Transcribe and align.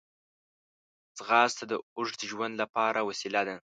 ځغاسته 1.17 1.63
د 1.71 1.73
اوږد 1.95 2.21
ژوند 2.29 2.53
لپاره 2.61 2.99
وسیله 3.09 3.41
ده 3.47 3.55